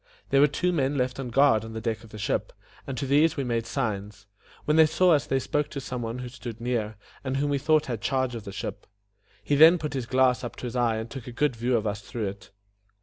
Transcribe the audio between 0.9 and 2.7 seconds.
left on guard on the deck of the ship,